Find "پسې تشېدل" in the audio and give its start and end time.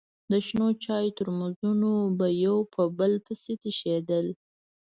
3.25-4.27